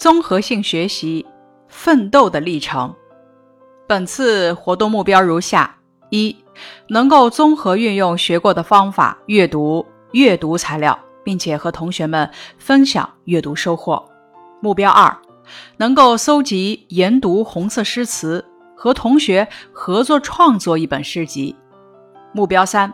[0.00, 1.26] 综合性学习，
[1.68, 2.96] 奋斗的历程。
[3.86, 5.76] 本次活动目标如下：
[6.08, 6.34] 一、
[6.88, 14.02] 能够综合运用学过的方法阅读阅读材料，并且和同学们分享阅读收获。
[14.62, 15.14] 目标二、
[15.76, 18.42] 能够搜集研读红色诗词，
[18.74, 21.54] 和同学合作创作一本诗集。
[22.32, 22.90] 目标三、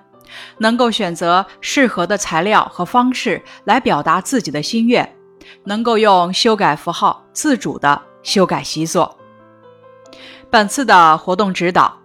[0.59, 5.09] 能够选择适合的材料和方式来表达自己的心愿。
[5.65, 9.17] 能够用修改符号自主的修改习作。
[10.51, 11.99] 本次的活动指导，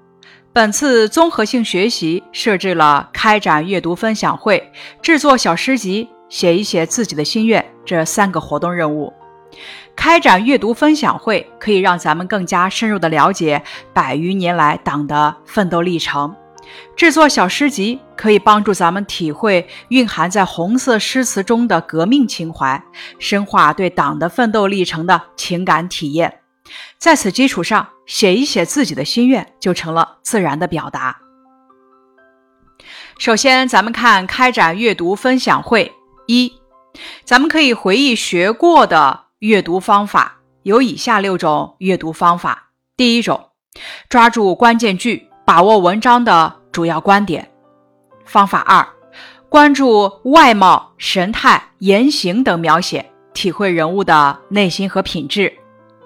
[0.52, 9.14] 本次综合性学习设置了开展阅读分享会、制作小诗集、写一写自己的心愿这三个活动任务。
[9.96, 13.62] 开展阅读分享会可以让咱们更加深入的了解
[13.94, 16.34] 百余年来党的奋斗历程。
[16.96, 22.82] 制作小诗集可以帮助咱们体会蕴含在红色诗词中的革命情怀，
[23.20, 26.40] 深化对党的奋斗历程的情感体验。
[26.98, 31.20] 在此基础上，写一写自己的心愿就成了自然的表达。
[33.18, 35.92] 首先，咱们看开展阅读分享会
[36.28, 36.54] 一，
[37.26, 42.70] 咱们可以回忆学过的阅读方法，有以下六种阅读方法。
[42.96, 43.50] 第一种，
[44.08, 46.56] 抓住关键句，把握文章的。
[46.72, 47.52] 主要观点，
[48.24, 48.88] 方法二：
[49.50, 55.52] 关注外貌、神态、言行等描写，体会人物的内心和品质。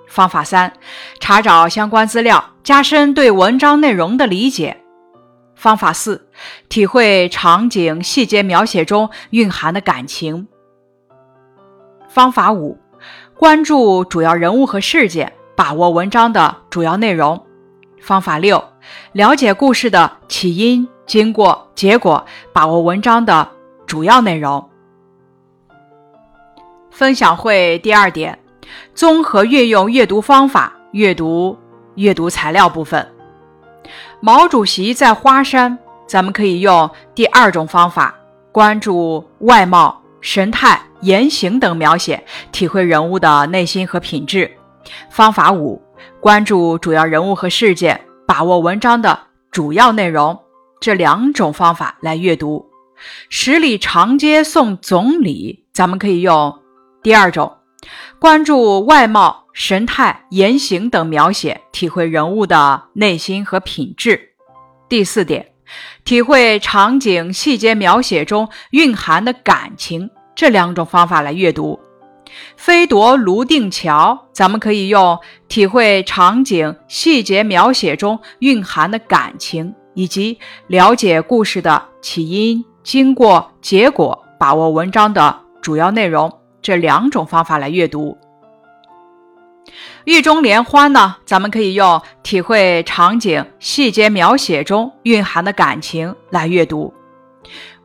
[0.08, 0.74] 方法三：
[1.20, 4.76] 查找相关资料，加深对文章内容的理解。
[5.54, 6.28] 方法四：
[6.68, 10.48] 体会场景细节描写中蕴含的感情。
[12.10, 12.80] 方法五：
[13.38, 17.46] 关注主要人物和事件，把握文章的主要内容。
[18.02, 18.64] 方法六：
[19.14, 23.50] 了解故事的起因、经过、结果，把握文章的
[23.86, 24.70] 主要内容。
[26.92, 28.38] 分享会第二点：
[28.94, 31.58] 综合运用阅读方法阅读
[31.96, 33.08] 阅读材料部分。
[34.20, 38.16] 毛主席在花山，咱们可以用第二种方法，
[38.52, 44.52] 关注外貌、神态、言行等描写，体会人物的内心和品质。
[45.10, 45.82] 方法五。
[46.20, 49.20] 关注主要人物和事件，把握文章的
[49.52, 50.40] 主要内容，
[50.80, 52.66] 这两种方法来阅读。
[53.30, 56.60] 十里长街送总理，咱们可以用
[57.04, 57.58] 第二种，
[58.20, 64.32] 关注外貌、神态、言行等描写，体会人物的内心和品质。
[64.90, 65.52] 第四点，
[66.04, 71.80] 体会场景细节描写中蕴含的感情，这两种方法来阅读。
[72.58, 80.38] 飞夺泸定桥，咱们可以用体会场景细节描写中蕴含的感情，以及
[80.68, 86.32] 了解故事的起因、经过、结果，把握文章的主要内容
[86.62, 88.18] 这两种方法来阅读。
[90.04, 96.94] 狱中联欢呢，咱们可以用体会场景细节描写中蕴含的感情来阅读。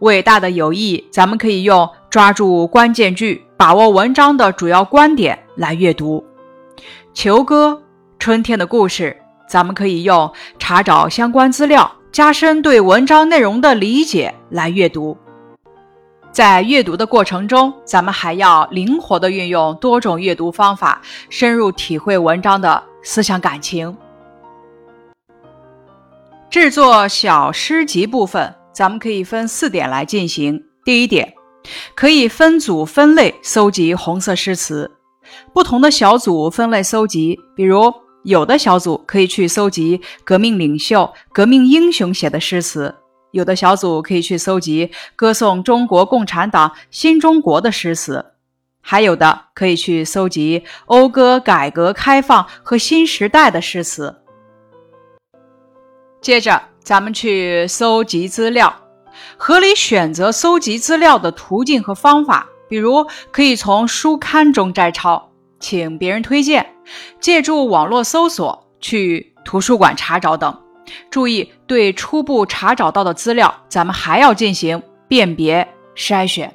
[0.00, 3.44] 伟大的友谊，咱们可以用抓住关键句。
[3.60, 6.24] 把握文章的主要观点来阅读
[7.12, 7.72] 《求歌》
[8.18, 9.14] 春天的故事，
[9.46, 15.14] 咱们可以用查找相关资料，加深对文章内容的理解来阅读。
[16.32, 23.94] 在阅读的过程中，咱们还要灵活的运用多种阅读方法，深入体会文章的思想感情。
[26.48, 30.64] 制作小诗集部分，咱们可以分四点来进行。
[30.82, 31.34] 第一点。
[31.94, 34.90] 可以分组分类搜集红色诗词，
[35.52, 37.92] 不同的小组分类搜集，比如
[38.24, 42.94] 有的小组可以去搜集革命领袖、革命英雄写的诗词，
[43.32, 48.24] 有的小组可以去搜集歌颂中国共产党新中国的诗词，
[48.80, 54.16] 还有的可以去搜集讴歌改革开放和新时代的诗词。
[56.20, 58.74] 接着，咱们去搜集资料。
[59.36, 66.74] 合理选择搜集资料的途径和方法，比如可以从书刊中摘抄，请别人推荐，
[67.20, 70.56] 借助网络搜索，去图书馆查找等。
[71.10, 76.52] 注意，对初步查找到的资料，咱们还要进行辨别筛选。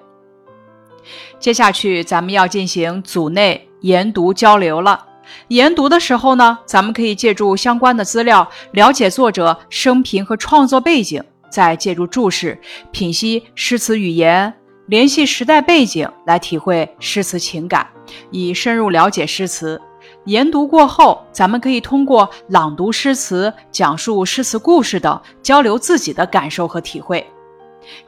[1.39, 5.05] 接下去，咱们要进行组内研读交流了。
[5.47, 11.23] 研读的时候呢，咱们可以借助相关的资料，了解作者生平和创作背景。
[11.55, 12.59] 再借助注释
[12.91, 14.53] 品析诗词语言，
[14.87, 17.87] 联系时代背景来体会诗词情感，
[18.29, 19.81] 以深入了解诗词。
[20.25, 27.25] 研读过后，咱们可以通过朗读诗词、讲述诗词故事等，交流自己的感受和体会。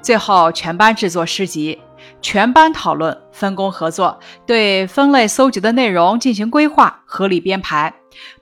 [0.02, 1.80] 最后，全班制作诗集，
[2.22, 7.94] 全班讨论，分工合作，对分类搜集的内容进行规划、合理编排，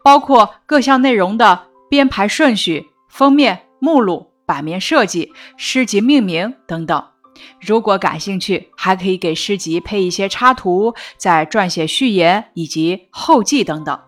[0.03, 1.61] 包括各项内容的
[1.91, 7.03] 编排顺序、封面、目录、版面设计、诗集命名等等。
[7.59, 13.99] 如果感兴趣，还可以给诗集配一些插图，再撰写序言以及后记等等。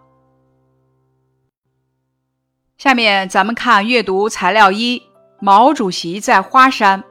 [2.77, 5.01] 下面咱们看阅读材料一：
[5.41, 7.03] 毛主席在花山。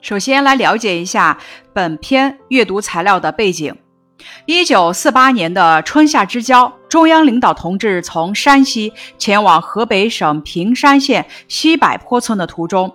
[0.00, 1.38] 首先来了解一下
[1.74, 3.76] 本篇阅读材料的背景。
[4.46, 12.94] 一九四八年的春夏之交，中央领导同志从山西前往河北省平山县西柏坡村的途中。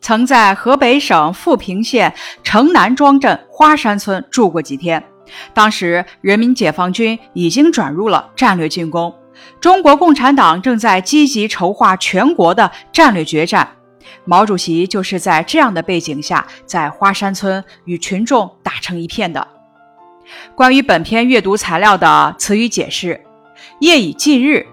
[0.00, 2.14] 曾在河北省富平县
[2.44, 5.02] 城南庄镇花山村住过几天。
[5.52, 9.14] 当时，人民解放军已经转入了战略进攻，
[9.60, 13.68] 中国共产党正在积极筹划全国的战略决战。
[14.24, 19.46] 毛主席就是在这样的背景下，在花山村与群众打成一片的。
[20.54, 23.20] 关于本篇阅读材料的词语解释
[23.80, 24.66] ：“夜以继日”，“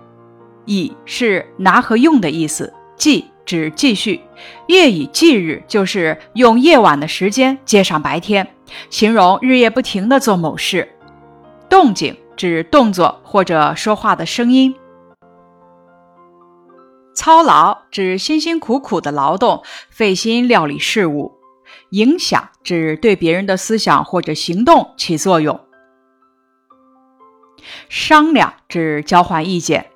[0.65, 3.25] 以”是拿和用的意思，“继”。
[3.45, 4.19] 指继续，
[4.65, 8.55] 夜以继日，就是用夜晚的时间接上白天，
[8.89, 10.89] 形容日夜不停地做某事。
[11.69, 14.73] 动静指动作或者说话的声音。
[17.13, 19.61] 操劳指辛辛苦苦的劳动，
[19.91, 21.34] 费心料理事务。
[21.91, 25.59] 影响指对别人的思想或者行动起作用。
[27.89, 29.87] 商量指交换意见。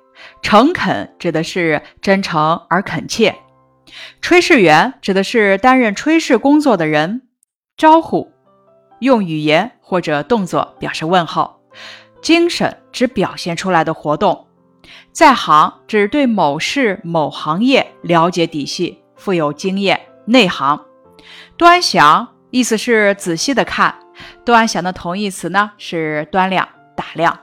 [0.42, 3.36] 诚恳指的是真诚而恳切，
[4.20, 7.22] 炊事员指的是担任炊事工作的人。
[7.76, 8.30] 招呼
[9.00, 11.60] 用语言或者动作表示问候。
[12.20, 14.46] 精神指表现出来的活动。
[15.12, 20.84] 在行指对某事某行业了解底细，富有经验内行。
[21.60, 23.94] 端详意思是仔细的看，
[24.46, 26.66] 端详的同义词呢是端量
[26.96, 27.38] 打量。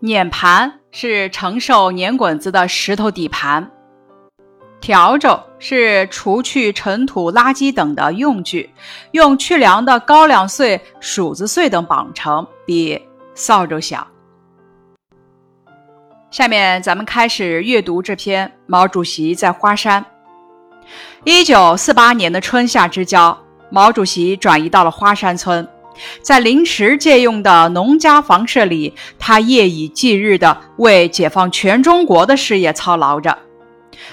[0.00, 3.70] 碾盘是承受碾滚子的石头底盘，
[4.80, 8.70] 笤帚是除去尘土、垃圾等的用具，
[9.10, 12.98] 用去粮的高粱穗、黍子穗等绑成，比
[13.34, 14.08] 扫帚小。
[16.30, 20.02] 下面咱们开始阅读这篇毛主席在花山。
[21.24, 23.38] 一九四八年的春夏之交，
[23.70, 25.68] 毛主席转移到了花山村。
[26.22, 33.36] 在临时借用的农家房舍里，他夜以继日地为解放全中国的事业操劳着。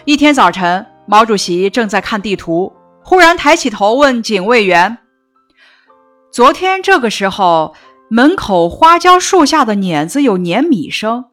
[0.03, 2.73] 一天早晨，毛主席正在看地图，
[3.03, 4.97] 忽然抬起头问警卫员
[6.33, 7.75] ：“昨天这个时候，
[8.09, 11.25] 门口花椒树下的碾子有碾米声，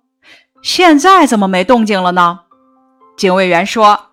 [0.62, 2.40] 现在怎么没动静了呢？”
[3.16, 4.10] 警卫员说：“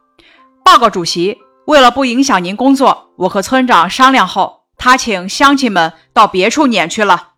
[0.71, 7.29] 报告主席，为了不影响您工作，我和村长商量后。”他请乡亲们到别处撵去了。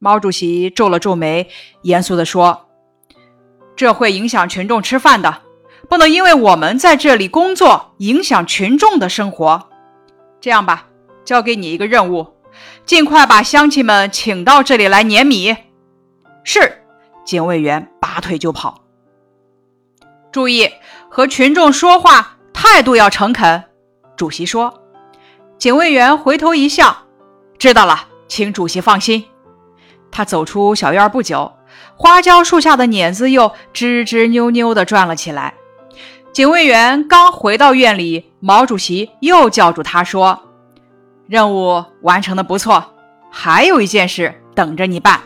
[0.00, 1.48] 毛主席皱了皱眉，
[1.82, 2.70] 严肃地说
[3.76, 5.42] ：“这会影响群众吃饭的，
[5.88, 9.70] 不能因为我们在这里工作，影响群众的生活。
[10.40, 10.88] 这样吧，
[11.24, 12.34] 交给你一个任务，
[12.84, 15.56] 尽快把乡亲们请到这里来碾米。”
[16.42, 16.82] 是。
[17.24, 18.83] 警卫员拔腿就跑。
[20.34, 20.68] 注意
[21.08, 23.62] 和群众说话态度要诚恳。
[24.16, 24.82] 主席说。
[25.58, 27.04] 警卫员回头一笑，
[27.56, 29.26] 知道了，请主席放心。
[30.10, 31.52] 他走出小院不久，
[31.94, 35.54] 花椒树下的碾子又吱吱扭扭地转了起来。
[36.32, 40.42] 警卫员刚回到院里，毛主席又叫住他说
[41.28, 42.92] ：“任务完成的不错，
[43.30, 45.20] 还有一件事等着你办。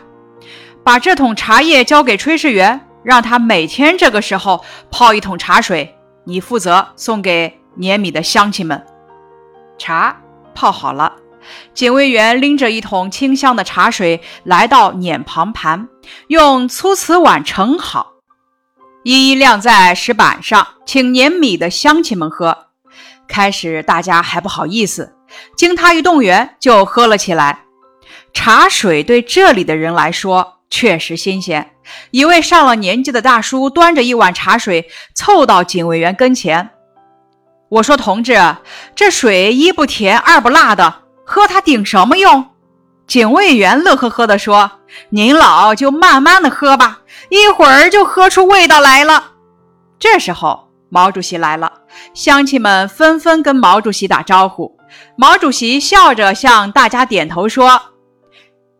[0.83, 8.85] 把这桶茶叶交给炊事员，让他每天这个时候泡一桶茶水，你负责送给碾米的乡亲们。”
[9.77, 10.21] 茶
[10.53, 11.13] 泡好了，
[11.73, 15.87] 警卫员拎着一桶清香的茶水来到碾旁盘，
[16.27, 18.13] 用粗瓷碗盛好，
[19.03, 22.65] 一一晾在石板上，请碾米的乡亲们喝。
[23.27, 25.15] 开始大家还不好意思，
[25.55, 27.63] 经他一动员，就喝了起来。
[28.33, 31.71] 茶水对这里的人来说确实新鲜。
[32.11, 36.69] 一位上了年纪的大叔端着一碗茶水，凑到警卫员跟前。
[37.69, 38.39] 我说：“同志，
[38.95, 42.45] 这水一不甜二不辣的，喝它顶什么用？”
[43.05, 44.71] 警卫员乐呵呵地说
[45.09, 46.99] ：“您老就慢慢的喝吧，
[47.29, 49.31] 一会儿就喝出味道来了。”
[49.99, 51.71] 这时候，毛主席来了，
[52.13, 54.75] 乡亲们纷纷跟毛主席打招呼。
[55.15, 57.81] 毛主席笑着向大家点头说：“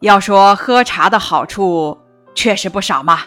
[0.02, 1.98] 要说喝茶的好处，
[2.34, 3.22] 确实不少嘛。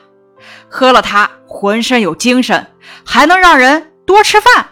[0.69, 2.67] 喝了它，浑身有精神，
[3.05, 4.67] 还能让人多吃饭。”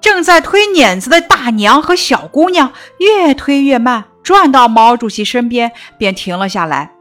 [0.00, 6.92] 正在推碾子的大娘和小姑娘越推越慢，转到毛主席身边便停了下来。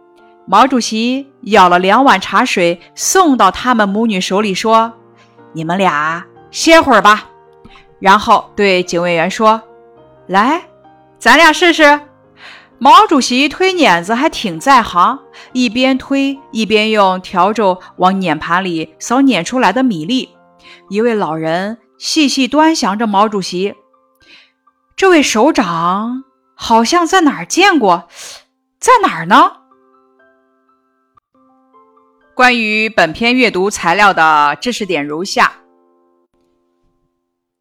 [0.48, 4.94] 毛主席舀了两碗茶水送到他们母女手里，说
[5.54, 7.26] ：“你们俩歇会儿吧。”
[8.00, 9.62] 然后对警卫员说
[10.28, 10.62] ：“来，
[11.20, 12.00] 咱俩试试。”
[12.86, 15.18] 毛主席推碾子还挺在行，
[15.54, 20.30] 一边推一边用笤帚往碾盘里扫碾出来的米粒。
[20.92, 23.74] 一位老人细细端详着毛主席，
[24.96, 28.08] 这位首长好像在哪儿见过，
[28.80, 29.54] 在哪儿呢？
[32.36, 35.52] 关于本篇阅读材料的知识点如下：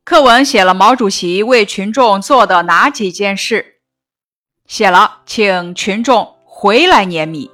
[0.05, 3.74] 课文写了毛主席为群众做的哪几件事？
[4.67, 7.51] 写了，请群众回来碾米，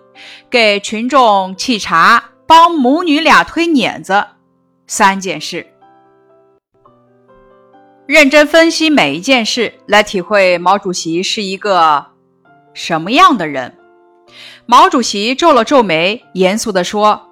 [0.49, 4.25] 给群众沏茶，帮母女俩推碾子，
[4.87, 5.67] 三件事。
[8.07, 12.07] 认真分析每一件事，来体会毛主席是一个
[12.75, 13.77] 什么样的人。
[14.67, 17.29] 毛主席皱了皱眉，严肃地说：“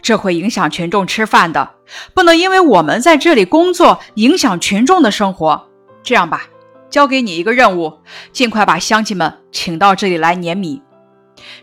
[0.00, 1.70] 这会影响群众吃饭的，
[2.14, 5.68] 不能因为我们在这里工作，影响群众的生活。
[6.02, 6.46] 这样吧，
[6.92, 7.98] 交给你一个任务，
[8.32, 10.80] 尽快把乡亲们请到这里来碾米。”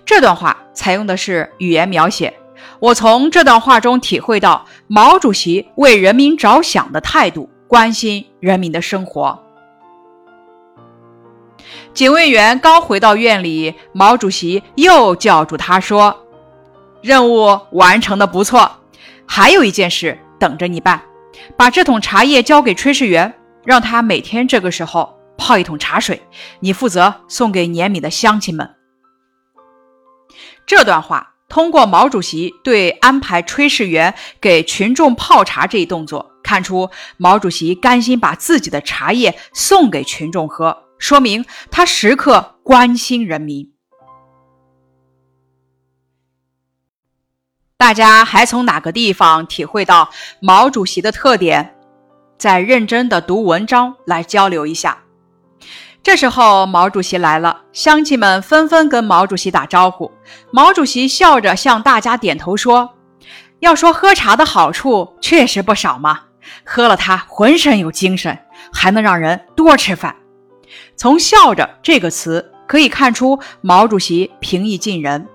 [0.05, 2.33] 这段话采用的是语言描写，
[2.79, 9.41] 我从这段话中体会到毛主席为人民着想的态度，关心人民的生活。
[11.93, 16.25] 警卫员刚回到院里，毛主席又叫住他说
[17.01, 18.69] ：“任务完成的不错，
[19.27, 21.01] 还有一件事等着你办。
[21.55, 23.33] 把这桶茶叶交给炊事员，
[23.63, 26.21] 让他每天这个时候泡一桶茶水，
[26.59, 28.75] 你负责送给碾米的乡亲们。”
[30.67, 40.83] 这段话通过毛主席对安排炊事员给群众泡茶这一动作，看出毛主席甘心把自己的茶叶送给群众喝。
[40.99, 43.73] 说明他时刻关心人民。
[47.77, 51.75] 大家还从哪个地方体会到毛主席的特点？
[52.37, 55.03] 再认真的读文章来交流一下。
[56.01, 60.11] 这时候，毛主席来了，乡亲们纷纷跟毛主席打招呼。
[60.49, 62.89] 毛主席笑着向大家点头说
[63.59, 66.21] ：“要说喝茶的好处，确实不少嘛。
[66.63, 68.39] 喝了它，浑身有精神，
[68.73, 70.15] 还能让人多吃饭。”
[70.95, 75.27] 从“笑着”这个词可以看出，毛主席平易近人。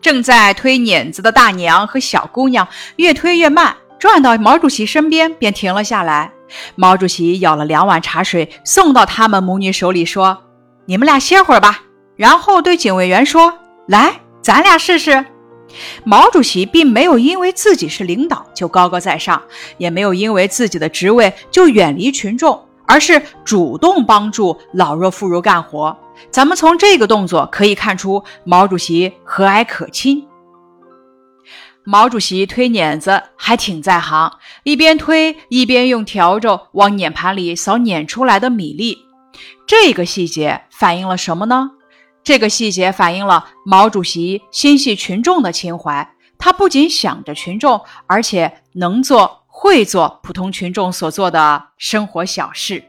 [0.00, 6.32] 正在推碾子的大娘和小姑娘越推越慢，转到毛主席身边便停了下来。
[6.74, 10.44] 毛主席舀了两碗茶水送到他们母女手里，说
[10.86, 11.82] ：“你们俩歇会儿吧。”
[12.16, 13.52] 然后对警卫员说
[13.86, 15.24] ：“来，咱俩试试。”
[16.04, 19.42] 毛主席并没有因为自己是领导就高高在上，
[19.76, 22.64] 也没有因为自己的职位就远离群众。
[22.90, 25.94] 而是主动帮助老弱妇孺干活，
[26.30, 30.26] 咱们从这个动作可以看出毛主席和蔼可亲。
[31.90, 34.30] 毛主席推碾子还挺在行，
[34.62, 38.98] 一边推一边用笤帚往碾盘里扫碾出来的米粒。
[39.66, 41.70] 这个细节反映了什么呢？
[42.22, 46.06] 这个细节反映了毛主席心系群众的情怀。
[46.36, 49.44] 他不仅想着群众，而且能做。
[49.46, 52.84] 会做普通群众所做的生活小事。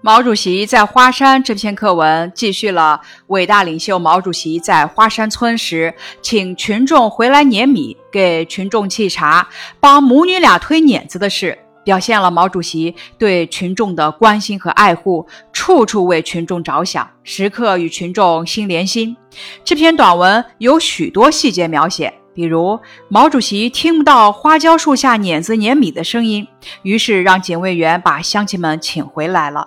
[0.00, 9.48] 毛主席在花山这篇课文继续了伟大领袖毛主席在花山村时，请群众回来碾米，给群众沏茶，
[9.80, 19.16] 帮母女俩推碾子的事，表现了毛主席对群众的关心和爱护，处处为群众着想，时刻与群众心连心。
[19.64, 22.14] 这篇短文有许多细节描写。
[22.32, 22.78] 比如，
[23.08, 26.46] 毛主席听不到花椒树下碾子碾米的声音，
[26.82, 29.66] 于是让警卫员把乡亲们请回来了。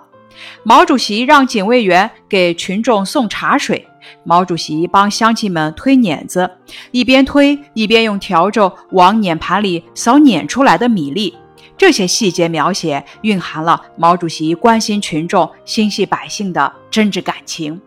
[0.62, 3.88] 毛主席让警卫员给群众送茶水，
[4.24, 6.50] 毛主席帮乡亲们推碾子，
[6.90, 11.34] 一边推一边用笤帚往碾盘里扫碾出来的米粒。
[11.76, 17.80] 这些细节描写蕴含了毛主席关心群众、心系百姓的真挚感情。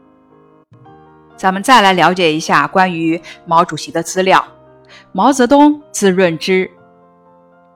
[1.37, 4.45] 咱们再来了解一下关于毛主席的资料。
[5.11, 6.69] 毛泽东字润之，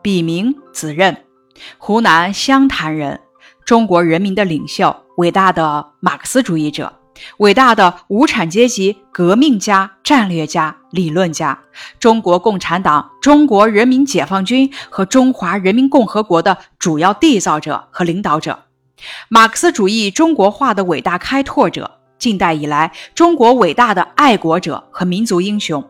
[0.01, 1.15] 笔名子任，
[1.77, 3.19] 湖南湘潭人，
[3.69, 6.91] 中国人民的领袖，伟大的马克思主义者，
[7.37, 11.59] 伟大的无产阶级革命家、战略家、理论家，
[11.99, 18.57] 中国共产党、中国人民解放军和中华人民共和国的主要缔造者和领导者，
[19.27, 25.87] 马克思主义中国化的伟大开拓者，近代以来中国伟大的爱国者和民族英雄。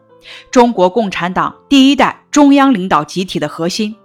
[0.51, 3.95] 中国共产党第一代中央领导集体的核心，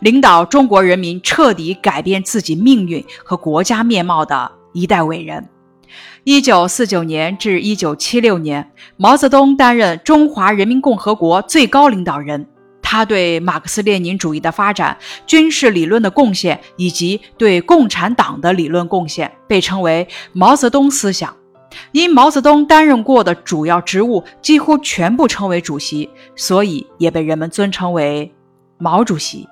[0.00, 5.48] 领导中国人民彻底改变自己命运和国家面貌的一代伟人。
[6.24, 12.46] 一九四九年至一九七六年，毛泽东担任中华人民共和国最高领导人。
[12.82, 21.34] 他对马克思列宁主义的发展、军事理论的贡献以及对共产党的理论贡献，被称为毛泽东思想。
[21.92, 28.34] 因毛泽东担任过的主要职务几乎全部称为主席，所以也被人们尊称为
[28.76, 29.48] 毛主席。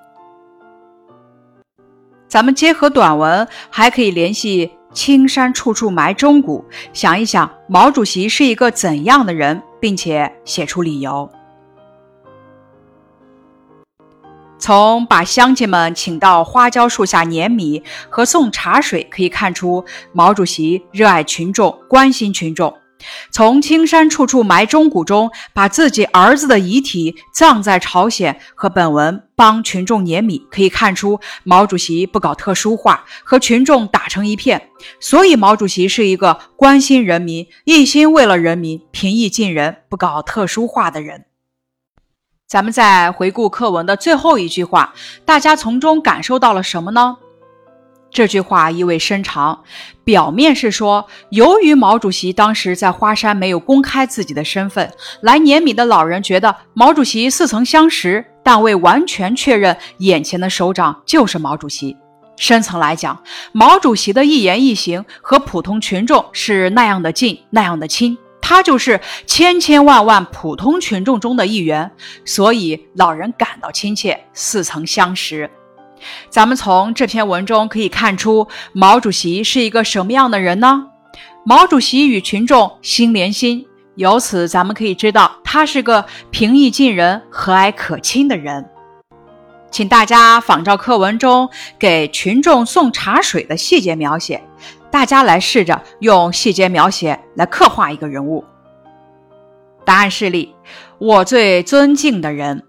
[2.29, 11.27] 咱们结合短文，还可以联系“青山处处埋忠骨”，想一想毛主席是一个怎样的人，并且写出理由。
[14.59, 19.83] 从把乡亲们请到花椒树下碾米和送茶水可以看出，
[20.13, 22.71] 毛主席热爱群众，关心群众。
[23.31, 34.69] 从青山处处埋忠骨中，把自己儿子的遗体葬在朝鲜和本文帮群众碾米可以看出，毛主席不搞特殊化，和群众打成一片。
[34.99, 41.25] 所以，毛主席是一个关心人民、一心为了人民、平易近人、不搞特殊化的人。
[42.47, 47.17] 咱们再回顾课文的最后一句话，大家从中感受到了什么呢？
[48.11, 49.63] 这句话意味深长，
[50.03, 61.95] 表面是说，由于毛主席当时在花山没有公开自己的身份，来碾米的老人觉得毛主席似曾相识，但未完全确认眼前的首长就是毛主席。
[62.35, 68.17] 深层来讲，毛主席的一言一行和普通群众是那样的近，那样的亲。
[68.41, 71.91] 他就是千千万万普通群众中的一员，
[72.25, 75.51] 所以老人感到亲切，似曾相识。
[76.29, 80.87] 咱们从这篇文中可以看出，毛主席是一个什么样的人呢？
[81.45, 83.65] 毛主席与群众心连心，
[83.95, 88.69] 由此咱们可以知道，他是个平易近人、和蔼可亲的人。
[89.71, 94.41] 请大家仿照课文中给群众送茶水的细节描写。
[94.91, 98.43] 大家来试着用细节描写来刻画一个人物。
[99.85, 100.55] 答案示例：
[100.97, 102.63] 我最尊敬的人。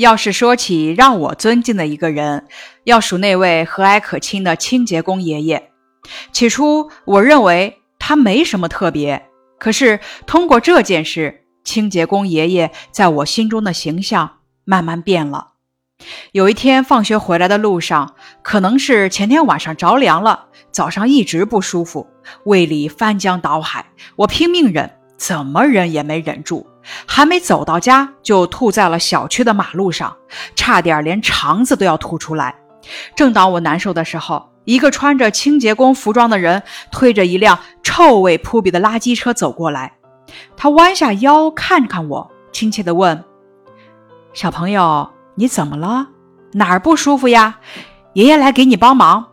[0.00, 2.46] 要是说起让我尊敬的一个人，
[2.84, 5.72] 要数那位和蔼可亲的清洁工爷爷。
[6.32, 9.26] 起初，我认为他没什么特别，
[9.58, 15.48] 可是通过这件事，清洁工爷爷在我心中的形象慢慢变了。
[16.32, 22.06] 有一天放学回来的路上，可能是前天晚上着凉了，早上一直不舒服，
[22.46, 23.84] 胃里翻江倒海，
[24.16, 26.66] 我拼命忍，怎么忍也没忍住，
[27.06, 30.16] 还没走到家就吐在了小区的马路上，
[30.56, 32.54] 差点连肠子都要吐出来。
[33.14, 39.92] 正当我难受的时候，一个穿着清洁工服装的人推着一辆臭味扑鼻的垃圾车走过来，
[40.56, 43.24] 他弯下腰看看我，亲切地问
[44.32, 46.08] ：“小朋友。”你怎么了？
[46.52, 47.60] 哪儿不舒服呀？
[48.12, 49.24] 爷爷来给你帮忙。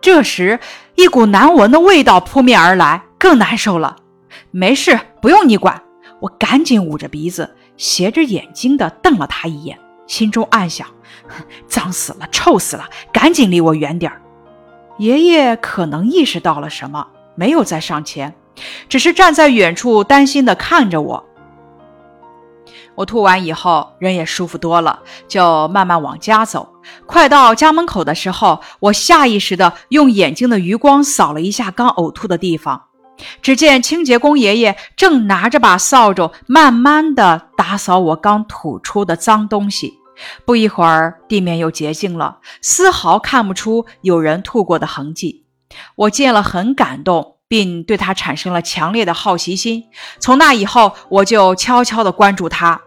[0.00, 0.60] 这时，
[0.94, 3.96] 一股难闻的味道扑面而来，更难受了。
[4.52, 5.82] 没事，不用你管。
[6.20, 10.86] 我赶紧捂着鼻子，斜着眼睛的瞪了他一眼，心中暗想：
[11.66, 14.12] 脏死了，臭死了，赶紧离我远点。
[14.98, 18.34] 爷爷可能意识到了什么，没有再上前，
[18.88, 21.24] 只是站在远处，担心的看着我。
[22.96, 26.68] 我吐完以后，人也舒服多了，就慢慢往家走。
[27.06, 32.82] 快到家门口的时候，我下意识地用眼睛的余光扫了一下刚呕吐的地方，
[33.42, 39.94] 只见清洁工爷爷正拿着把扫帚，慢慢的打扫我刚吐出的脏东西。
[40.44, 45.44] 不一会儿，地面又洁净了，丝毫看不出有人吐过的痕迹。
[45.96, 47.36] 我见了很感动。
[47.50, 49.82] 并对他产生了强烈的好奇心。
[50.20, 52.80] 从那以后，我就悄悄地关注他。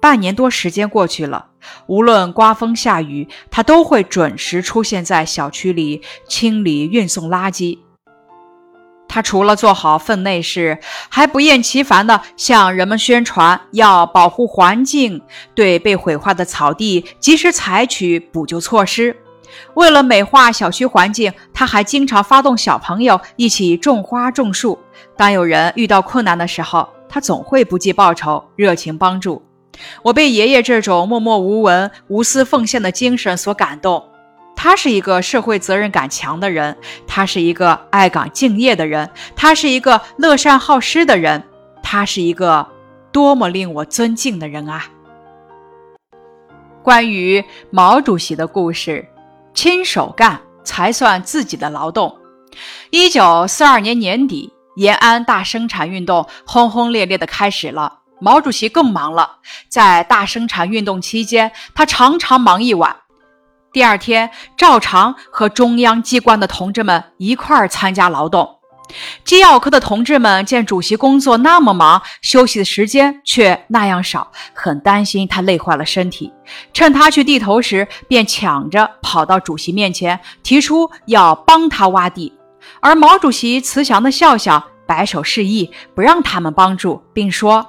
[0.00, 1.48] 半年多时间过去了，
[1.88, 7.80] 无论刮风下雨，他都会准时出现在小区里清理、运送垃圾。
[9.12, 10.78] 他除了做好分内事，
[11.10, 15.20] 还不厌其烦地向人们宣传要保护环境，
[15.54, 19.14] 对被毁坏的草地及时采取补救措施。
[19.74, 24.78] 为了美化小区环境，他还经常发动小朋友一起种花种树。
[25.14, 29.42] 当有人遇到困难的时候，他总会不计报酬，热情帮助。
[30.02, 34.02] 我被爷爷这种默默无闻、无私奉献的精神所感动。
[34.62, 41.42] 他是一个社会责任感强的人，他是一个爱岗敬业的人，他是一个乐善好施的人，
[41.82, 42.68] 他是一个
[43.10, 44.86] 多么令我尊敬的人啊！
[46.80, 49.04] 关于毛主席的故事。
[49.52, 52.16] 亲手干才算自己的劳动。
[52.90, 57.98] 一九四二年年底，延安大生产运动轰轰烈烈地开始了。
[58.20, 62.96] 毛主席更忙了，在大生产运动期间，他常常忙一晚。
[63.72, 68.58] 第二天，照常和中央机关的同志们一块儿参加劳动。
[69.24, 76.30] 机要科的同志们见主席工作那么忙，休息的时间却那样少，很担心他累坏了身体。
[76.74, 82.30] 趁他去地头时，便抢着跑到主席面前，提出要帮他挖地。
[82.80, 87.66] 而毛主席慈祥的笑笑，摆手示意，不让他们帮助，并说。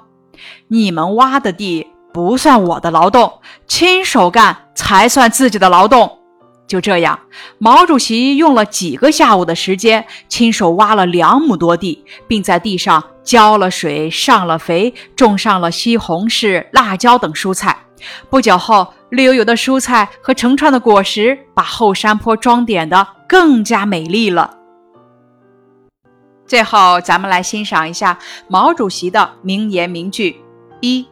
[0.67, 6.19] 你们挖的地不算我的劳动，亲手干才算自己的劳动。
[6.65, 7.19] 就这样，
[7.58, 17.78] 毛主席用了几个下午的时间，亲手挖了两亩多地，并在地上浇了水、上了肥，种上了西红柿、辣椒等蔬菜。
[18.30, 24.58] 不久后，绿油油的蔬菜和成串的果实，把后山坡装点的更加美丽了。
[26.45, 30.41] 最后，咱们来欣赏一下毛主席的名言名句：
[30.82, 31.06] 一，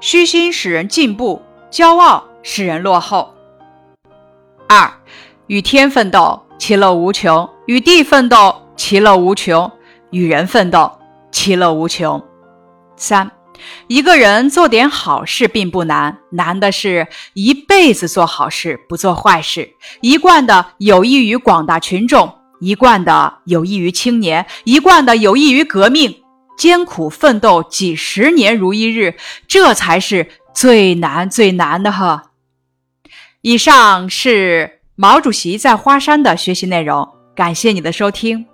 [0.00, 3.34] 虚心使人进步，骄傲使人落后；
[4.68, 4.92] 二，
[5.46, 9.70] 与天奋斗，其乐无穷；与地奋斗，其乐无穷；
[10.10, 10.98] 与人奋斗，
[11.30, 12.20] 其乐无穷；
[12.96, 13.30] 三，
[13.86, 22.38] 一个人做点好事并不难，难的是一辈子做好事，不做坏事，一贯的有益于广大群众。
[22.60, 26.22] 一贯的有益于青年，一贯的有益于革命，
[26.56, 29.14] 艰苦奋斗几十年如一日，
[29.48, 32.30] 这才是最难最难的哈。
[33.42, 38.46] 以上是毛主席在花山的学习内容，感谢你的收听。